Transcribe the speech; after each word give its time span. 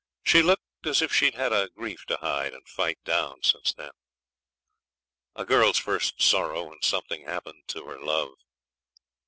She 0.23 0.41
looked 0.41 0.87
as 0.87 1.03
if 1.03 1.13
she'd 1.13 1.35
had 1.35 1.53
a 1.53 1.69
grief 1.69 2.05
to 2.07 2.17
hide 2.17 2.55
and 2.55 2.67
fight 2.67 2.97
down 3.03 3.43
since 3.43 3.71
then. 3.71 3.91
A 5.35 5.45
girl's 5.45 5.77
first 5.77 6.23
sorrow 6.23 6.69
when 6.69 6.81
something 6.81 7.25
happened 7.25 7.67
to 7.67 7.85
her 7.85 7.99
love! 7.99 8.31